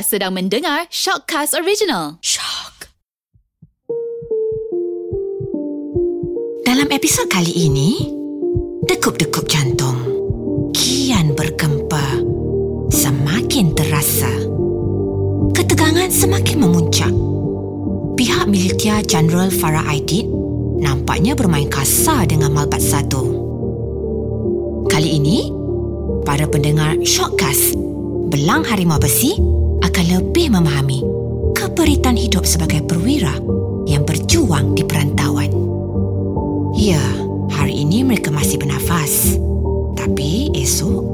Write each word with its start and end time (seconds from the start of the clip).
Sedang 0.00 0.32
mendengar 0.32 0.88
Shockcast 0.88 1.52
Original. 1.52 2.16
Shock. 2.24 2.88
Dalam 6.64 6.88
episod 6.88 7.28
kali 7.28 7.52
ini, 7.52 8.08
dekup-dekup 8.88 9.44
jantung 9.44 10.00
kian 10.72 11.36
bergempa, 11.36 12.16
semakin 12.88 13.76
terasa. 13.76 14.32
Ketegangan 15.52 16.08
semakin 16.08 16.56
memuncak. 16.64 17.12
Pihak 18.16 18.48
militer 18.48 19.04
General 19.04 19.52
Farah 19.52 19.84
Aidit 19.84 20.24
nampaknya 20.80 21.36
bermain 21.36 21.68
kasar 21.68 22.24
dengan 22.24 22.56
Malbat 22.56 22.80
Satu. 22.80 23.36
Kali 24.88 25.20
ini, 25.20 25.52
para 26.24 26.48
pendengar 26.48 26.96
Shockcast 27.04 27.76
Belang 28.32 28.64
Harimau 28.64 28.96
Besi 28.96 29.59
akan 30.00 30.16
lebih 30.16 30.48
memahami 30.48 31.04
keperitan 31.52 32.16
hidup 32.16 32.48
sebagai 32.48 32.80
perwira 32.88 33.36
yang 33.84 34.00
berjuang 34.00 34.72
di 34.72 34.80
perantauan. 34.80 35.52
Ya, 36.72 37.04
hari 37.52 37.84
ini 37.84 38.00
mereka 38.00 38.32
masih 38.32 38.56
bernafas. 38.56 39.36
Tapi 40.00 40.56
esok, 40.56 41.04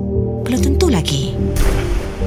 belum 0.46 0.60
tentu 0.62 0.86
lagi. 0.86 1.34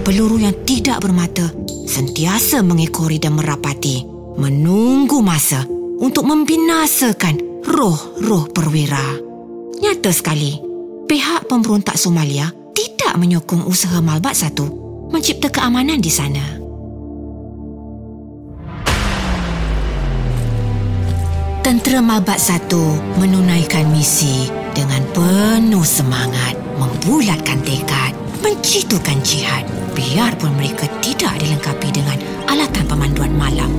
Peluru 0.03 0.35
yang 0.35 0.51
tidak 0.67 0.99
bermata 0.99 1.47
sentiasa 1.87 2.59
mengekori 2.59 3.23
dan 3.23 3.39
merapati, 3.39 4.03
menunggu 4.35 5.23
masa 5.23 5.63
untuk 6.03 6.27
membinasakan 6.27 7.63
roh-roh 7.71 8.51
perwira. 8.51 9.15
Nyata 9.79 10.11
sekali, 10.11 10.59
pihak 11.07 11.47
pemberontak 11.47 11.95
Somalia 11.95 12.51
tidak 12.75 13.15
menyokong 13.15 13.63
usaha 13.63 14.03
Malbat 14.03 14.35
Satu 14.35 14.88
mencipta 15.09 15.49
keamanan 15.49 15.97
di 15.97 16.11
sana. 16.13 16.45
Tentera 21.59 22.01
Malbat 22.01 22.39
Satu 22.41 22.97
menunaikan 23.21 23.93
misi 23.93 24.49
dengan 24.73 25.05
penuh 25.13 25.85
semangat, 25.85 26.57
membulatkan 26.81 27.61
tekad, 27.61 28.15
mencitukan 28.41 29.21
jihad 29.21 29.67
biarpun 29.93 30.49
mereka 30.55 30.87
tidak 31.03 31.35
dilengkapi 31.37 31.93
dengan 31.93 32.17
alatan 32.49 32.85
pemanduan 32.89 33.33
malam. 33.37 33.69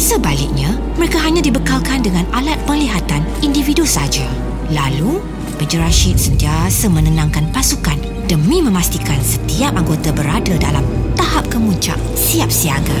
Sebaliknya, 0.00 0.72
mereka 0.96 1.20
hanya 1.20 1.44
dibekalkan 1.44 2.00
dengan 2.00 2.24
alat 2.32 2.56
penglihatan 2.64 3.22
individu 3.44 3.84
saja. 3.84 4.24
Lalu, 4.72 5.20
Major 5.60 5.84
Rashid 5.84 6.16
sentiasa 6.16 6.88
menenangkan 6.88 7.46
pasukan 7.52 8.00
demi 8.32 8.64
memastikan 8.64 9.20
setiap 9.20 9.76
anggota 9.76 10.08
berada 10.08 10.56
dalam 10.56 10.80
tahap 11.12 11.44
kemuncak 11.52 12.00
siap 12.16 12.48
siaga. 12.48 12.96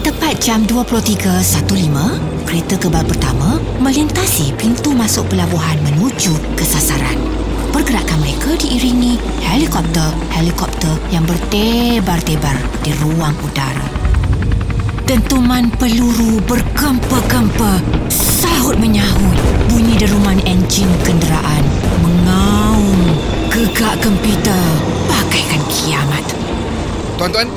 Tepat 0.00 0.40
jam 0.40 0.64
23.15, 0.64 2.48
kereta 2.48 2.80
kebal 2.80 3.04
pertama 3.04 3.60
melintasi 3.84 4.56
pintu 4.56 4.96
masuk 4.96 5.28
pelabuhan 5.28 5.76
menuju 5.84 6.32
ke 6.56 6.64
sasaran. 6.64 7.20
Pergerakan 7.76 8.24
mereka 8.24 8.56
diiringi 8.56 9.20
helikopter-helikopter 9.44 10.96
yang 11.12 11.28
bertebar-tebar 11.28 12.56
di 12.80 12.96
ruang 13.04 13.36
udara. 13.44 13.84
Dentuman 15.04 15.68
peluru 15.76 16.36
bergempa-gempa 16.44 17.80
Sahut 18.12 18.76
menyahut 18.76 19.40
Bunyi 19.72 19.96
deruman 19.96 20.36
enjin 20.44 20.84
kenderaan 21.00 21.64
Mengaum 22.04 22.57
Gegak 23.68 24.00
gempita 24.00 24.56
Bagaikan 25.12 25.60
kiamat 25.68 26.24
Tuan-tuan, 27.20 27.52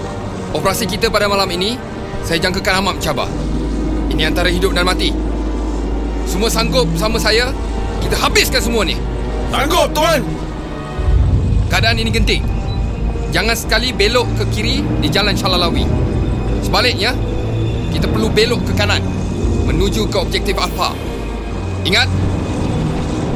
operasi 0.52 0.84
kita 0.84 1.08
pada 1.08 1.31
malam 1.31 1.48
ini 1.56 1.80
saya 2.28 2.36
jangkakan 2.36 2.84
amat 2.84 2.94
mencabar. 3.00 3.30
Ini 4.12 4.28
antara 4.28 4.52
hidup 4.52 4.75
dan 4.75 4.84
mati. 4.84 5.16
Semua 6.28 6.52
sanggup 6.52 6.84
sama 7.00 7.16
saya, 7.16 7.56
kita 8.03 8.19
habiskan 8.19 8.59
semua 8.59 8.84
ni. 8.84 9.00
Sanggup, 9.56 9.88
Tuan! 9.96 10.19
Keadaan 11.72 11.96
ini 11.96 12.12
genting. 12.12 12.44
Jangan 13.31 13.56
sekali 13.56 13.96
belok 13.96 14.28
ke 14.36 14.44
kiri 14.52 14.84
di 15.00 15.07
jalan 15.07 15.31
Shalalawi. 15.31 15.88
Sebaliknya, 16.59 17.16
kita 17.96 18.12
perlu 18.12 18.28
belok 18.28 18.68
ke 18.68 18.74
kanan 18.75 19.00
menuju 19.63 20.12
ke 20.12 20.18
objektif 20.19 20.59
Alpha. 20.59 20.91
Ingat, 21.88 22.12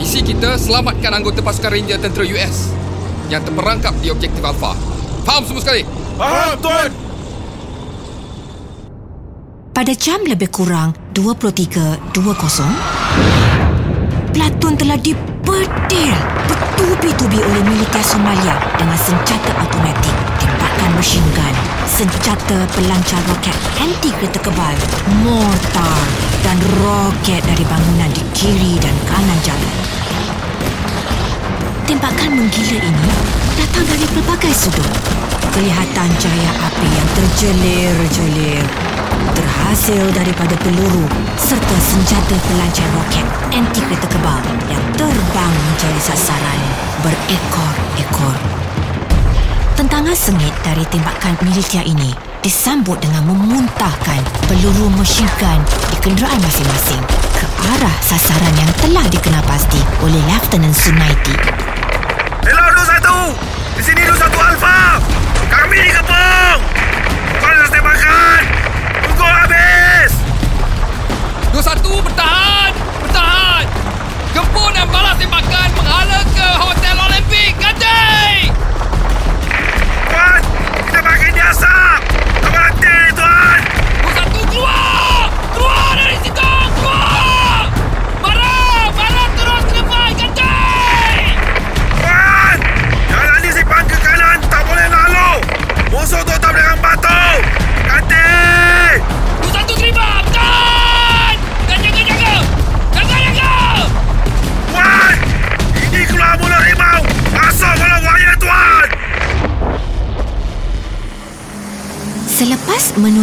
misi 0.06 0.22
kita 0.22 0.54
selamatkan 0.62 1.18
anggota 1.18 1.42
pasukan 1.42 1.74
Ranger 1.74 1.98
tentera 1.98 2.30
US 2.30 2.70
yang 3.26 3.42
terperangkap 3.42 3.90
di 4.06 4.14
objektif 4.14 4.38
Alpha. 4.46 4.78
Faham 5.26 5.42
semua 5.50 5.66
sekali? 5.66 5.82
Faham, 6.14 6.54
Tuan! 6.62 6.94
Pada 9.74 9.94
jam 9.98 10.22
lebih 10.22 10.54
kurang 10.54 10.94
23.20 11.18 12.22
Platun 14.30 14.74
telah 14.78 15.02
dipetil 15.02 16.14
bertubi-tubi 16.54 17.42
oleh 17.42 17.66
militer 17.66 18.06
Somalia 18.06 18.62
dengan 18.78 19.02
senjata 19.02 19.58
automatik, 19.58 20.14
tembakan 20.86 21.02
machine 21.02 21.30
gun, 21.34 21.56
senjata 21.90 22.60
pelancar 22.78 23.18
roket 23.26 23.58
anti 23.82 24.14
kereta 24.14 24.38
kebal, 24.38 24.78
mortar 25.26 26.06
dan 26.46 26.62
roket 26.78 27.42
dari 27.42 27.66
bangunan 27.66 28.10
di 28.14 28.22
kiri 28.38 28.78
dan 28.78 28.94
kanan 29.10 29.40
jalan. 29.42 29.76
Tembakan 31.90 32.38
menggila 32.38 32.78
ini 32.86 33.10
datang 33.58 33.86
dari 33.90 34.06
pelbagai 34.14 34.54
sudut. 34.54 34.94
Kelihatan 35.58 36.10
cahaya 36.22 36.52
api 36.70 36.88
yang 36.94 37.10
terjelir-jelir 37.18 38.66
terhasil 39.34 40.06
daripada 40.14 40.54
peluru 40.62 41.10
serta 41.34 41.78
senjata 41.82 42.38
pelancar 42.46 42.90
roket 42.94 43.26
anti 43.58 43.82
kereta 43.82 44.06
kebal 44.06 44.44
yang 44.70 44.84
terbang 44.94 45.54
mencari 45.66 46.02
sasaran 46.04 46.62
berekor-ekor. 47.02 48.65
Sengit 50.16 50.56
dari 50.64 50.82
tembakan 50.88 51.36
militer 51.44 51.84
ini 51.84 52.16
disambut 52.40 52.96
dengan 53.04 53.28
memuntahkan 53.28 54.24
peluru 54.48 54.88
mesin 54.96 55.28
gun 55.38 55.60
di 55.92 55.98
kenderaan 56.00 56.40
masing-masing 56.40 57.04
ke 57.36 57.46
arah 57.76 57.98
sasaran 58.00 58.56
yang 58.56 58.72
telah 58.80 59.04
dikenal 59.12 59.44
pasti 59.44 59.78
oleh 60.00 60.18
Lieutenant 60.24 60.72
Sunaiti. 60.72 61.36
Hello, 62.48 62.64
21! 63.36 63.36
Di 63.76 63.84
sini 63.84 64.02
21 64.08 64.40
Alpha! 64.40 65.04
Kami 65.52 65.84
dikepung! 65.84 66.60
Balas 67.44 67.70
tembakan! 67.70 68.75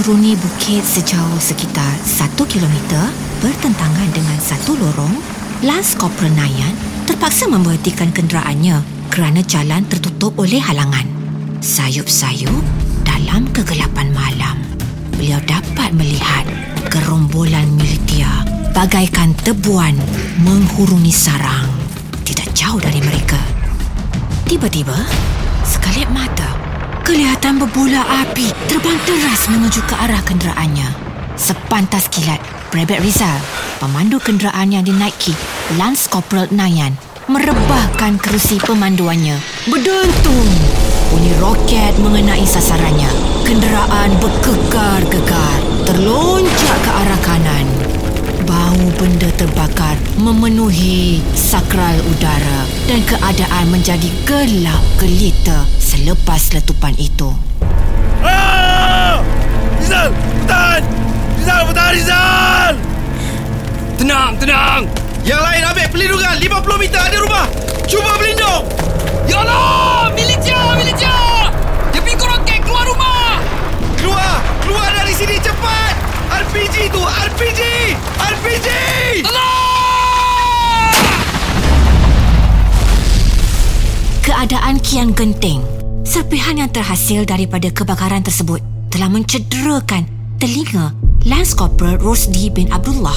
Menuruni 0.02 0.34
bukit 0.34 0.82
sejauh 0.82 1.38
sekitar 1.38 1.94
1 2.02 2.34
km 2.34 2.74
bertentangan 3.38 4.10
dengan 4.10 4.34
satu 4.42 4.74
lorong, 4.74 5.14
Lance 5.62 5.94
Corporal 5.94 6.34
Nayan 6.34 6.74
terpaksa 7.06 7.46
memberhentikan 7.46 8.10
kenderaannya 8.10 8.82
kerana 9.14 9.46
jalan 9.46 9.86
tertutup 9.86 10.34
oleh 10.42 10.58
halangan. 10.58 11.06
Sayup-sayup 11.62 12.66
dalam 13.06 13.46
kegelapan 13.54 14.10
malam, 14.10 14.58
beliau 15.14 15.38
dapat 15.46 15.94
melihat 15.94 16.50
gerombolan 16.90 17.70
militia 17.78 18.42
bagaikan 18.74 19.30
tebuan 19.46 19.94
menghurungi 20.42 21.14
sarang 21.14 21.70
tidak 22.26 22.50
jauh 22.58 22.82
dari 22.82 22.98
mereka. 22.98 23.38
Tiba-tiba, 24.50 24.98
sekelip 25.62 26.10
mata 26.10 26.61
Kelihatan 27.02 27.58
berbola 27.58 27.98
api 28.22 28.46
terbang 28.70 28.94
deras 29.02 29.50
menuju 29.50 29.82
ke 29.90 29.94
arah 29.98 30.22
kenderaannya. 30.22 30.86
Sepantas 31.34 32.06
kilat, 32.06 32.38
Brevet 32.70 33.02
Rizal, 33.02 33.42
pemandu 33.82 34.22
kenderaan 34.22 34.70
yang 34.70 34.86
dinaiki 34.86 35.34
Lance 35.74 36.06
Corporal 36.06 36.46
Nayan, 36.54 36.94
merebahkan 37.26 38.22
kerusi 38.22 38.62
pemanduannya. 38.62 39.34
Berdentung. 39.66 40.46
Bunyi 41.10 41.34
roket 41.42 41.90
mengenai 41.98 42.46
sasarannya. 42.46 43.10
Kenderaan 43.42 44.14
bergegar-gegar, 44.22 45.58
terlonjak 45.82 46.78
ke 46.86 46.90
arah 47.02 47.20
kanan. 47.26 47.66
Bau 48.46 48.78
benda 48.94 49.26
terbakar 49.34 49.98
memenuhi 50.22 51.18
sakral 51.34 51.98
udara 52.14 52.62
dan 52.86 53.02
keadaan 53.10 53.74
menjadi 53.74 54.06
gelap 54.22 54.82
gelita 55.02 55.66
selepas 55.92 56.56
letupan 56.56 56.96
itu. 56.96 57.28
Ah! 58.24 59.20
Rizal, 59.76 60.08
bertahan! 60.08 60.80
Rizal, 61.36 61.60
bertahan 61.68 61.92
Rizal! 61.92 62.72
Tenang, 64.00 64.32
tenang. 64.40 64.82
Yang 65.20 65.40
lain 65.44 65.62
ambil 65.68 65.86
pelindungan 65.92 66.34
50 66.40 66.80
meter 66.80 66.96
ada 66.96 67.18
rumah. 67.20 67.46
Cuba 67.84 68.16
berlindung. 68.16 68.64
Ya 69.28 69.44
Allah! 69.44 70.08
Militia, 70.16 70.80
militia! 70.80 71.16
Dia 71.92 72.00
pikul 72.00 72.24
roket 72.24 72.64
keluar 72.64 72.88
rumah! 72.88 73.36
Keluar! 74.00 74.40
Keluar 74.64 74.88
dari 74.96 75.12
sini 75.12 75.36
cepat! 75.44 75.94
RPG 76.32 76.88
tu! 76.88 77.02
RPG! 77.04 77.60
RPG! 78.16 78.68
Tolong! 79.28 80.94
Keadaan 84.24 84.80
kian 84.80 85.12
genting. 85.12 85.81
Serpihan 86.12 86.60
yang 86.60 86.68
terhasil 86.68 87.24
daripada 87.24 87.72
kebakaran 87.72 88.20
tersebut 88.20 88.60
telah 88.92 89.08
mencederakan 89.08 90.04
telinga 90.36 90.92
Lance 91.24 91.56
Corporal 91.56 91.96
Rosdi 91.96 92.52
bin 92.52 92.68
Abdullah. 92.68 93.16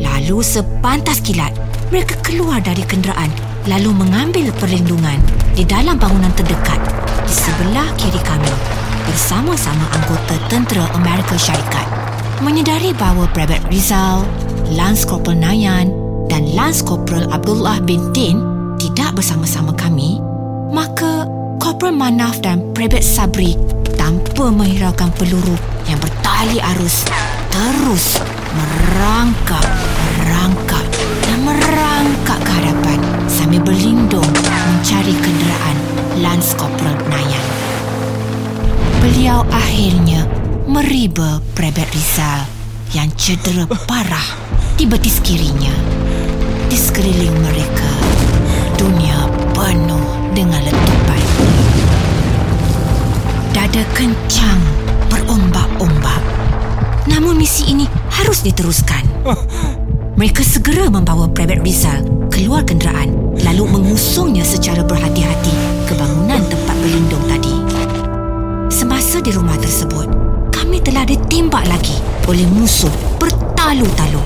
Lalu 0.00 0.40
sepantas 0.40 1.20
kilat, 1.20 1.52
mereka 1.92 2.16
keluar 2.24 2.64
dari 2.64 2.80
kenderaan 2.88 3.28
lalu 3.68 3.92
mengambil 3.92 4.48
perlindungan 4.56 5.20
di 5.52 5.68
dalam 5.68 6.00
bangunan 6.00 6.32
terdekat 6.32 6.80
di 7.28 7.34
sebelah 7.36 7.92
kiri 8.00 8.24
kami 8.24 8.48
bersama-sama 9.04 9.84
anggota 10.00 10.40
tentera 10.48 10.88
Amerika 10.96 11.36
Syarikat. 11.36 11.84
Menyedari 12.40 12.96
bahawa 12.96 13.28
Brevet 13.36 13.60
Rizal, 13.68 14.24
Lance 14.72 15.04
Corporal 15.04 15.44
Nayan 15.44 15.92
dan 16.32 16.48
Lance 16.56 16.80
Corporal 16.80 17.28
Abdullah 17.36 17.84
bin 17.84 18.00
Tin 18.16 18.40
tidak 18.80 19.12
bersama-sama 19.20 19.76
kami, 19.76 20.16
maka 20.72 21.19
Manaf 21.88 22.44
dan 22.44 22.60
Prebet 22.76 23.00
Sabri 23.00 23.56
tanpa 23.96 24.52
menghiraukan 24.52 25.08
peluru 25.16 25.56
yang 25.88 25.96
bertali 25.96 26.60
arus 26.76 27.08
terus 27.48 28.20
merangkak, 28.52 29.64
merangkak 30.20 30.84
dan 31.24 31.40
merangkak 31.40 32.36
ke 32.44 32.50
hadapan 32.52 33.00
sambil 33.24 33.64
berlindung 33.64 34.28
mencari 34.44 35.16
kenderaan 35.16 35.76
Lance 36.20 36.52
Corporal 36.60 37.00
Nayan. 37.08 37.46
Beliau 39.00 39.40
akhirnya 39.48 40.28
meriba 40.68 41.40
Prebet 41.56 41.88
Rizal 41.96 42.44
yang 42.92 43.08
cedera 43.16 43.64
parah 43.88 44.28
di 44.76 44.84
betis 44.84 45.24
kirinya. 45.24 45.72
Di 46.68 46.76
sekeliling 46.76 47.40
mereka, 47.40 47.90
dunia 48.76 49.26
penuh 49.56 50.06
dengan 50.36 50.60
letupan. 50.60 50.99
Dada 53.70 53.86
kencang 53.94 54.58
berombak-ombak. 55.06 56.18
Namun 57.06 57.38
misi 57.38 57.70
ini 57.70 57.86
harus 58.10 58.42
diteruskan. 58.42 59.06
Mereka 60.18 60.42
segera 60.42 60.90
membawa 60.90 61.30
Private 61.30 61.62
Rizal 61.62 62.02
keluar 62.34 62.66
kenderaan 62.66 63.38
lalu 63.46 63.70
mengusungnya 63.70 64.42
secara 64.42 64.82
berhati-hati 64.82 65.54
ke 65.86 65.94
bangunan 65.94 66.42
tempat 66.50 66.76
berlindung 66.82 67.22
tadi. 67.30 67.54
Semasa 68.74 69.22
di 69.22 69.30
rumah 69.30 69.54
tersebut, 69.54 70.10
kami 70.50 70.82
telah 70.82 71.06
ditembak 71.06 71.62
lagi 71.70 71.94
oleh 72.26 72.50
musuh 72.50 72.90
bertalu-talu. 73.22 74.18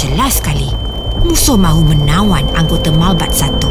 Jelas 0.00 0.40
sekali, 0.40 0.72
musuh 1.28 1.60
mahu 1.60 1.92
menawan 1.92 2.48
anggota 2.56 2.88
Malbat 2.88 3.36
satu. 3.36 3.68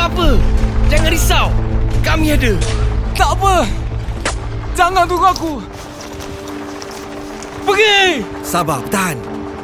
Apa-apa. 0.00 0.28
Jangan 0.88 1.10
risau. 1.12 1.46
Kami 2.00 2.32
ada. 2.32 2.56
Tak 3.12 3.36
apa! 3.36 3.68
Jangan 4.72 5.04
tunggu 5.04 5.28
aku! 5.28 5.52
Pergi! 7.68 8.24
Sabar, 8.40 8.80
bertahan. 8.88 9.16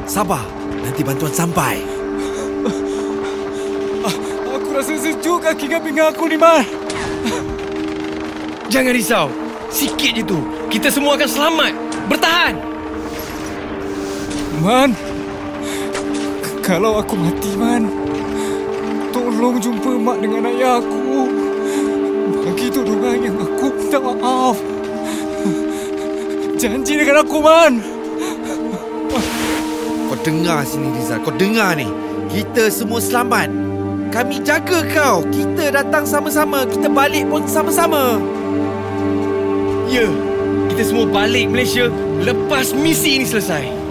Sabar. 0.05 0.45
Nanti 0.85 1.01
bantuan 1.01 1.33
sampai. 1.33 1.81
Aku 4.53 4.67
rasa 4.77 4.93
sejuk 4.93 5.41
kaki 5.41 5.65
dengan 5.65 5.81
pinggang 5.81 6.09
aku 6.13 6.29
ni, 6.29 6.37
Man. 6.37 6.61
Jangan 8.69 8.93
risau. 8.93 9.27
Sikit 9.73 10.21
je 10.21 10.23
tu. 10.23 10.39
Kita 10.69 10.93
semua 10.93 11.17
akan 11.17 11.27
selamat. 11.27 11.73
Bertahan. 12.07 12.55
Man, 14.61 14.93
kalau 16.61 17.01
aku 17.01 17.13
mati, 17.13 17.51
Man, 17.57 17.89
tolong 19.13 19.57
jumpa 19.61 19.91
mak 19.99 20.17
dengan 20.23 20.47
ayah 20.49 20.79
aku. 20.79 21.27
Bagi 22.47 22.67
tu 22.71 22.81
orang 22.83 23.19
yang 23.21 23.37
aku 23.37 23.67
minta 23.75 23.99
maaf. 23.99 24.57
Janji 26.57 26.93
dengan 26.97 27.21
aku, 27.21 27.37
Man. 27.37 27.73
Kau 30.07 30.17
dengar 30.23 30.63
sini 30.63 30.87
Rizal 30.95 31.19
Kau 31.19 31.35
dengar 31.35 31.75
ni 31.75 31.83
Kita 32.31 32.71
semua 32.71 33.03
selamat 33.03 33.51
Kami 34.07 34.39
jaga 34.39 34.79
kau 34.87 35.19
Kita 35.27 35.67
datang 35.67 36.07
sama-sama 36.07 36.63
Kita 36.63 36.87
balik 36.87 37.27
pun 37.27 37.43
sama-sama 37.43 38.15
Ya. 39.87 40.07
Kita 40.67 40.83
semua 40.83 41.07
balik 41.07 41.49
Malaysia 41.49 41.87
lepas 42.21 42.75
misi 42.75 43.17
ini 43.17 43.25
selesai. 43.25 43.86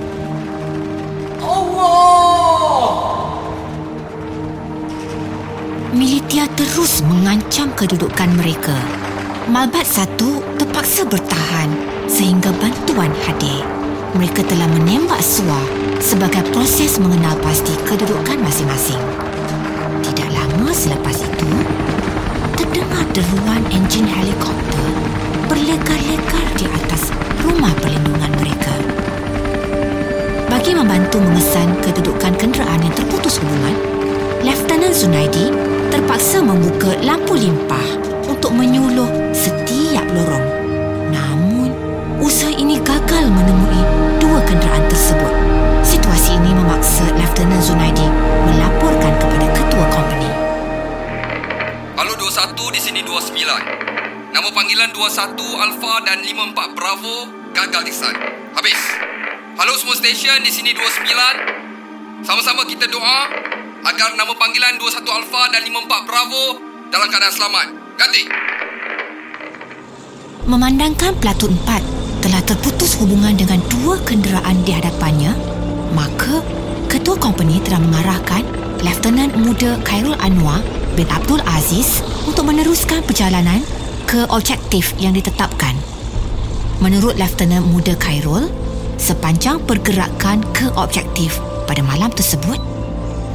Militia 5.96 6.44
terus 6.60 7.00
mengancam 7.08 7.72
kedudukan 7.72 8.28
mereka. 8.36 8.76
Malbat 9.48 9.88
satu 9.88 10.44
terpaksa 10.60 11.08
bertahan 11.08 11.72
sehingga 12.04 12.52
bantuan 12.60 13.08
hadir. 13.24 13.64
Mereka 14.12 14.44
telah 14.44 14.68
menembak 14.76 15.24
SUA 15.24 15.56
sebagai 16.04 16.44
proses 16.52 17.00
mengenal 17.00 17.32
pasti 17.40 17.72
kedudukan 17.88 18.36
masing-masing. 18.44 19.00
Tidak 20.04 20.28
lama 20.36 20.68
selepas 20.68 21.16
itu, 21.16 21.50
terdengar 22.60 23.08
deruan 23.16 23.64
enjin 23.72 24.04
helikopter 24.04 24.84
berlekar-lekar 25.48 26.44
di 26.60 26.68
atas 26.76 27.08
rumah 27.40 27.72
perlindungan 27.80 28.36
mereka. 28.36 28.74
Bagi 30.52 30.76
membantu 30.76 31.24
mengesan 31.24 31.72
kedudukan 31.80 32.36
kenderaan 32.36 32.84
yang 32.84 32.92
terputus 32.92 33.40
hubungan, 33.40 33.72
Lieutenant 34.44 34.92
Zunaidi 34.92 35.75
terpaksa 35.96 36.44
membuka 36.44 36.92
lampu 37.00 37.32
limpah 37.32 37.88
untuk 38.28 38.52
menyuluh 38.52 39.08
setiap 39.32 40.04
lorong. 40.12 40.44
Namun, 41.08 41.72
usaha 42.20 42.52
ini 42.52 42.76
gagal 42.84 43.24
menemui 43.32 43.80
dua 44.20 44.44
kenderaan 44.44 44.84
tersebut. 44.92 45.32
Situasi 45.80 46.36
ini 46.36 46.52
memaksa 46.52 47.00
Lieutenant 47.16 47.64
Zunaidi 47.64 48.04
melaporkan 48.44 49.16
kepada 49.16 49.48
ketua 49.56 49.84
company. 49.88 50.28
Halo 51.96 52.12
21 52.20 52.76
di 52.76 52.80
sini 52.84 53.00
29. 53.00 54.36
Nama 54.36 54.48
panggilan 54.52 54.92
21 54.92 55.32
Alpha 55.64 55.94
dan 56.04 56.20
54 56.20 56.76
Bravo 56.76 57.16
gagal 57.56 57.88
dikesan. 57.88 58.12
Habis. 58.52 58.80
Halo 59.56 59.72
semua 59.80 59.96
stesen 59.96 60.44
di 60.44 60.52
sini 60.52 60.76
29. 60.76 62.20
Sama-sama 62.20 62.68
kita 62.68 62.84
doa 62.84 63.55
agar 63.86 64.18
nama 64.18 64.34
panggilan 64.34 64.82
21 64.82 65.06
Alpha 65.06 65.42
dan 65.54 65.62
54 65.62 66.10
Bravo 66.10 66.44
dalam 66.90 67.06
keadaan 67.06 67.34
selamat. 67.34 67.66
Ganti. 67.94 68.22
Memandangkan 70.46 71.14
Platun 71.22 71.54
4 71.62 72.26
telah 72.26 72.42
terputus 72.42 72.98
hubungan 72.98 73.38
dengan 73.38 73.62
dua 73.70 74.02
kenderaan 74.02 74.58
di 74.66 74.74
hadapannya, 74.74 75.30
maka 75.94 76.42
ketua 76.90 77.14
company 77.14 77.62
telah 77.62 77.78
mengarahkan 77.78 78.42
Lieutenant 78.82 79.30
Muda 79.38 79.78
Khairul 79.86 80.18
Anwar 80.18 80.66
bin 80.98 81.06
Abdul 81.06 81.38
Aziz 81.46 82.02
untuk 82.26 82.50
meneruskan 82.50 83.06
perjalanan 83.06 83.62
ke 84.10 84.26
objektif 84.34 84.98
yang 84.98 85.14
ditetapkan. 85.14 85.78
Menurut 86.82 87.14
Lieutenant 87.14 87.62
Muda 87.62 87.94
Khairul, 88.02 88.50
sepanjang 88.98 89.62
pergerakan 89.62 90.42
ke 90.50 90.74
objektif 90.74 91.38
pada 91.70 91.82
malam 91.86 92.10
tersebut, 92.10 92.75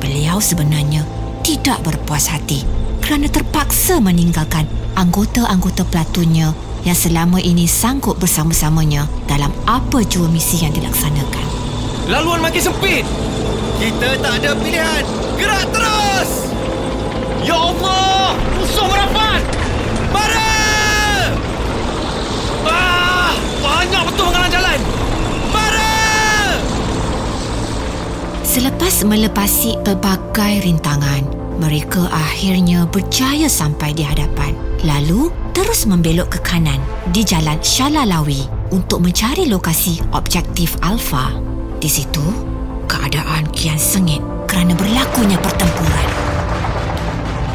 beliau 0.02 0.42
sebenarnya 0.42 1.06
tidak 1.46 1.78
berpuas 1.86 2.28
hati 2.34 2.66
kerana 3.06 3.30
terpaksa 3.30 4.02
meninggalkan 4.02 4.66
anggota-anggota 4.98 5.86
platunnya 5.88 6.52
yang 6.82 6.98
selama 6.98 7.38
ini 7.38 7.70
sanggup 7.70 8.18
bersama-samanya 8.18 9.06
dalam 9.30 9.54
apa 9.70 10.02
jua 10.10 10.26
misi 10.26 10.66
yang 10.66 10.74
dilaksanakan. 10.74 11.46
Laluan 12.10 12.42
makin 12.42 12.62
sempit. 12.62 13.06
Kita 13.78 14.18
tak 14.22 14.42
ada 14.42 14.54
pilihan. 14.58 15.04
Gerak 15.38 15.66
terus! 15.74 16.30
Ya 17.42 17.58
Allah! 17.58 18.38
Musuh 18.62 18.86
merapat! 18.86 19.42
Mara! 20.14 20.54
Ah! 22.70 23.34
Banyak 23.58 24.02
betul 24.14 24.26
mengalang 24.30 24.52
jalan! 24.54 24.61
Selepas 28.52 29.08
melepasi 29.08 29.80
pelbagai 29.80 30.68
rintangan, 30.68 31.24
mereka 31.64 32.04
akhirnya 32.12 32.84
berjaya 32.84 33.48
sampai 33.48 33.96
di 33.96 34.04
hadapan. 34.04 34.52
Lalu, 34.84 35.32
terus 35.56 35.88
membelok 35.88 36.36
ke 36.36 36.40
kanan 36.44 36.76
di 37.16 37.24
jalan 37.24 37.56
Shalalawi 37.64 38.44
untuk 38.76 39.08
mencari 39.08 39.48
lokasi 39.48 40.04
objektif 40.12 40.76
Alpha. 40.84 41.32
Di 41.80 41.88
situ, 41.88 42.28
keadaan 42.92 43.48
kian 43.56 43.80
sengit 43.80 44.20
kerana 44.52 44.76
berlakunya 44.76 45.40
pertempuran. 45.40 46.08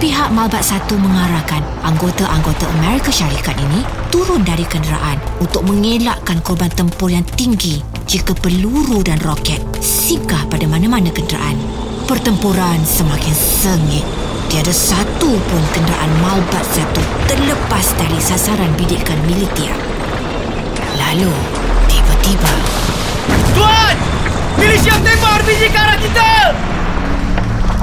Pihak 0.00 0.32
Malbat 0.32 0.64
1 0.64 0.80
mengarahkan 0.96 1.60
anggota-anggota 1.84 2.72
Amerika 2.80 3.12
Syarikat 3.12 3.60
ini 3.68 3.84
turun 4.08 4.40
dari 4.48 4.64
kenderaan 4.64 5.20
untuk 5.44 5.60
mengelakkan 5.68 6.40
korban 6.40 6.72
tempur 6.72 7.12
yang 7.12 7.28
tinggi 7.36 7.95
jika 8.06 8.38
peluru 8.38 9.02
dan 9.02 9.18
roket 9.26 9.58
singgah 9.82 10.46
pada 10.46 10.62
mana-mana 10.70 11.10
kenderaan. 11.10 11.58
Pertempuran 12.06 12.78
semakin 12.86 13.34
sengit. 13.34 14.06
Tiada 14.46 14.70
satu 14.70 15.34
pun 15.34 15.62
kenderaan 15.74 16.12
Malbat 16.22 16.62
1 16.70 16.86
terlepas 17.26 17.86
dari 17.98 18.18
sasaran 18.22 18.70
bidikan 18.78 19.18
militer. 19.26 19.74
Lalu, 20.94 21.34
tiba-tiba 21.90 22.52
Tuan! 23.58 23.96
Milisia 24.54 24.94
tembak 25.02 25.42
RPG 25.42 25.62
ke 25.74 25.78
arah 25.82 25.98
kita! 25.98 26.30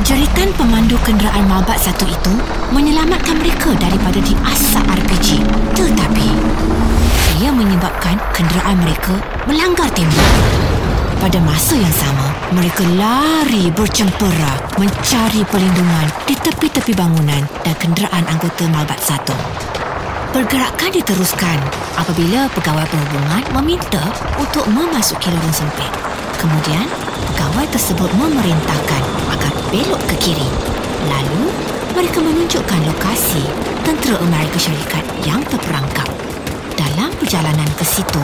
Jeritan 0.08 0.56
pemandu 0.56 0.96
kenderaan 1.04 1.44
Malbat 1.52 1.84
satu 1.84 2.08
itu 2.08 2.34
menyelamatkan 2.72 3.44
mereka 3.44 3.76
daripada 3.76 4.24
diasak 4.24 4.88
RPG. 4.88 5.44
Tetapi, 5.76 6.28
ia 7.42 7.50
menyebabkan 7.50 8.20
kenderaan 8.36 8.78
mereka 8.84 9.16
melanggar 9.50 9.90
tembok. 9.96 10.30
Pada 11.24 11.40
masa 11.40 11.80
yang 11.80 11.96
sama, 11.96 12.36
mereka 12.52 12.84
lari 13.00 13.72
bercempera 13.72 14.60
mencari 14.76 15.48
perlindungan 15.48 16.08
di 16.28 16.36
tepi-tepi 16.36 16.92
bangunan 16.92 17.40
dan 17.64 17.76
kenderaan 17.80 18.28
anggota 18.28 18.68
Malbat 18.68 19.00
satu. 19.00 19.32
Pergerakan 20.36 20.92
diteruskan 20.92 21.58
apabila 21.96 22.52
pegawai 22.52 22.84
perhubungan 22.90 23.44
meminta 23.56 24.04
untuk 24.36 24.68
memasuki 24.68 25.32
lorong 25.32 25.56
sempit. 25.56 25.94
Kemudian, 26.42 26.90
pegawai 27.32 27.72
tersebut 27.72 28.10
memerintahkan 28.20 29.02
agar 29.32 29.54
belok 29.72 30.04
ke 30.12 30.16
kiri. 30.28 30.50
Lalu, 31.08 31.54
mereka 31.96 32.20
menunjukkan 32.20 32.82
lokasi 32.90 33.46
tentera 33.88 34.20
Amerika 34.20 34.60
Syarikat 34.60 35.06
yang 35.24 35.40
terperangkap. 35.48 36.23
Perjalanan 37.24 37.72
ke 37.80 37.88
situ, 37.88 38.20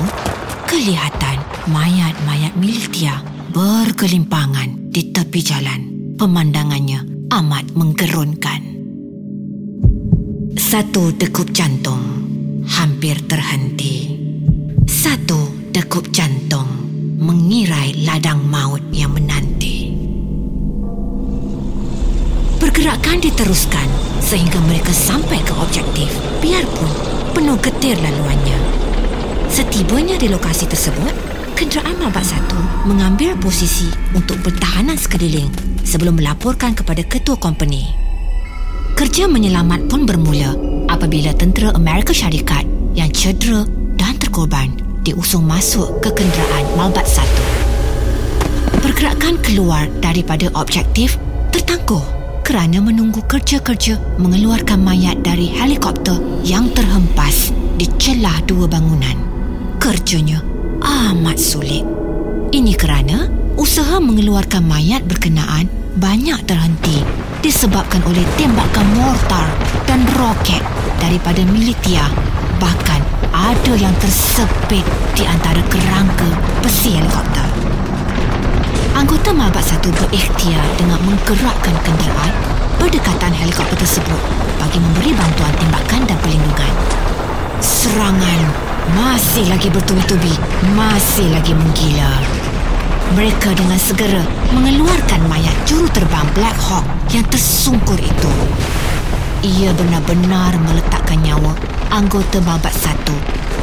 kelihatan 0.67 1.39
mayat-mayat 1.71 2.51
militia 2.59 3.23
bergelimpangan 3.55 4.91
di 4.91 5.15
tepi 5.15 5.39
jalan. 5.39 5.87
Pemandangannya 6.19 7.31
amat 7.31 7.79
menggerunkan. 7.79 8.59
Satu 10.59 11.15
degup 11.15 11.47
jantung 11.55 12.03
hampir 12.67 13.23
terhenti. 13.23 14.19
Satu 14.83 15.71
degup 15.71 16.11
jantung 16.11 16.67
mengirai 17.23 18.03
ladang 18.03 18.43
maut 18.43 18.83
yang 18.91 19.15
menanti. 19.15 19.95
Pergerakan 22.59 23.23
diteruskan 23.23 23.87
sehingga 24.19 24.59
mereka 24.67 24.91
sampai 24.91 25.39
ke 25.47 25.55
objektif 25.55 26.11
biarpun 26.43 26.91
penuh 27.31 27.55
getir 27.63 27.95
laluannya. 28.03 28.88
Setibanya 29.49 30.13
di 30.21 30.29
lokasi 30.29 30.69
tersebut, 30.69 31.09
kenderaan 31.57 31.97
Mabak 31.97 32.21
Satu 32.21 32.55
mengambil 32.85 33.33
posisi 33.41 33.89
untuk 34.13 34.37
pertahanan 34.45 34.93
sekeliling 34.93 35.49
sebelum 35.81 36.21
melaporkan 36.21 36.77
kepada 36.77 37.01
ketua 37.01 37.33
company. 37.33 37.89
Kerja 38.93 39.25
menyelamat 39.25 39.89
pun 39.89 40.05
bermula 40.05 40.53
apabila 40.85 41.33
tentera 41.33 41.73
Amerika 41.73 42.13
Syarikat 42.13 42.61
yang 42.93 43.09
cedera 43.09 43.65
dan 43.97 44.21
terkorban 44.21 44.69
diusung 45.01 45.49
masuk 45.49 45.97
ke 45.97 46.13
kenderaan 46.13 46.65
Malbat 46.77 47.09
1. 47.09 48.85
Pergerakan 48.85 49.41
keluar 49.41 49.89
daripada 49.97 50.53
objektif 50.53 51.17
tertangguh 51.49 52.05
kerana 52.45 52.81
menunggu 52.81 53.25
kerja-kerja 53.25 53.97
mengeluarkan 54.21 54.77
mayat 54.77 55.25
dari 55.25 55.49
helikopter 55.49 56.17
yang 56.45 56.69
terhempas 56.73 57.49
di 57.77 57.89
celah 57.97 58.41
dua 58.45 58.65
bangunan. 58.65 59.28
Kerjanya 59.79 60.43
amat 60.83 61.39
sulit. 61.39 61.87
Ini 62.51 62.75
kerana 62.75 63.31
usaha 63.55 63.95
mengeluarkan 64.03 64.67
mayat 64.67 65.07
berkenaan 65.07 65.71
banyak 65.95 66.35
terhenti 66.43 66.99
disebabkan 67.39 68.03
oleh 68.03 68.27
tembakan 68.35 68.83
mortar 68.99 69.47
dan 69.87 70.03
roket 70.19 70.59
daripada 70.99 71.47
militia. 71.47 72.11
Bahkan 72.59 73.01
ada 73.31 73.73
yang 73.79 73.95
tersepit 74.03 74.83
di 75.15 75.23
antara 75.23 75.63
kerangka 75.71 76.27
besi 76.59 76.99
helikopter. 76.99 77.47
Anggota 78.99 79.31
Mabat 79.31 79.63
Satu 79.63 79.95
berikhtiar 79.95 80.67
dengan 80.75 80.99
menggerakkan 81.07 81.75
kenderaan 81.87 82.35
berdekatan 82.83 83.31
helikopter 83.31 83.79
tersebut 83.79 84.21
bagi 84.59 84.83
memberi 84.83 85.15
bantuan 85.15 85.55
tembakan 85.55 86.03
dan 86.03 86.17
perlindungan. 86.19 86.73
Serangan 87.63 88.68
masih 88.95 89.45
lagi 89.49 89.69
bertubi-tubi, 89.69 90.33
masih 90.73 91.27
lagi 91.33 91.53
menggila. 91.53 92.13
Mereka 93.17 93.57
dengan 93.57 93.77
segera 93.81 94.21
mengeluarkan 94.53 95.25
mayat 95.25 95.53
juru 95.65 95.89
terbang 95.89 96.25
Black 96.37 96.57
Hawk 96.61 96.85
yang 97.09 97.25
tersungkur 97.27 97.97
itu. 97.97 98.31
Ia 99.41 99.73
benar-benar 99.73 100.53
meletakkan 100.61 101.17
nyawa 101.25 101.57
anggota 101.89 102.37
Mabat 102.45 102.75
Satu 102.75 103.15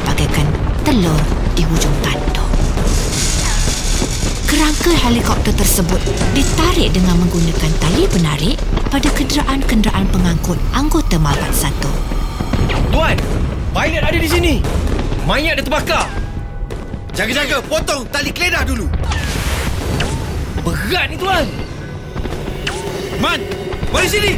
bagaikan 0.03 0.47
telur 0.83 1.21
di 1.55 1.63
hujung 1.63 1.95
tanduk. 2.03 2.49
Kerangka 4.47 4.91
helikopter 5.07 5.53
tersebut 5.55 5.99
ditarik 6.35 6.91
dengan 6.91 7.19
menggunakan 7.23 7.71
tali 7.79 8.03
penarik 8.09 8.57
pada 8.91 9.07
kenderaan-kenderaan 9.11 10.07
pengangkut 10.11 10.59
anggota 10.75 11.15
Malbat 11.19 11.53
Satu. 11.55 11.91
Tuan! 12.91 13.15
Pilot 13.75 14.03
ada 14.03 14.17
di 14.17 14.27
sini! 14.27 14.86
Mayat 15.27 15.59
dah 15.59 15.65
terbakar! 15.67 16.07
Jaga-jaga, 17.11 17.59
potong 17.67 18.07
tali 18.07 18.31
keledah 18.31 18.63
dulu! 18.63 18.87
Berat 20.63 21.11
ni, 21.11 21.19
Tuan! 21.19 21.43
Man! 23.19 23.43
Mari 23.91 24.07
sini! 24.07 24.31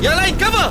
Yang 0.00 0.16
lain, 0.16 0.34
cover! 0.40 0.68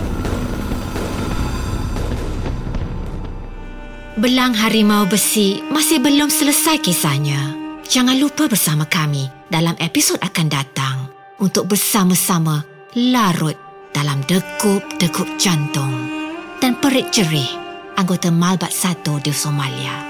Belang 4.18 4.58
harimau 4.58 5.06
besi 5.06 5.62
masih 5.70 6.02
belum 6.02 6.34
selesai 6.34 6.82
kisahnya. 6.82 7.54
Jangan 7.86 8.18
lupa 8.18 8.50
bersama 8.50 8.90
kami 8.90 9.30
dalam 9.54 9.78
episod 9.78 10.18
akan 10.18 10.48
datang 10.50 10.98
untuk 11.38 11.70
bersama-sama 11.70 12.66
larut 12.98 13.58
dalam 13.94 14.26
degup-degup 14.26 15.30
jantung 15.38 16.10
dan 16.58 16.74
perik 16.82 17.14
jerih 17.14 17.61
anggota 17.96 18.32
Malbat 18.32 18.72
Satu 18.72 19.20
di 19.22 19.32
Somalia. 19.32 20.10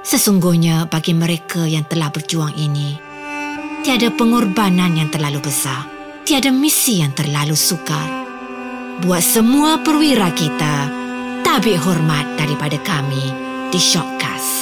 Sesungguhnya 0.00 0.88
bagi 0.88 1.12
mereka 1.12 1.68
yang 1.68 1.84
telah 1.84 2.08
berjuang 2.08 2.56
ini, 2.56 2.96
tiada 3.84 4.08
pengorbanan 4.12 4.96
yang 4.96 5.12
terlalu 5.12 5.44
besar, 5.44 5.84
tiada 6.24 6.48
misi 6.48 7.04
yang 7.04 7.12
terlalu 7.12 7.56
sukar. 7.56 8.08
Buat 9.00 9.24
semua 9.24 9.80
perwira 9.80 10.28
kita, 10.32 10.88
tabik 11.44 11.80
hormat 11.80 12.36
daripada 12.36 12.76
kami 12.80 13.24
di 13.72 13.80
Shockcast. 13.80 14.59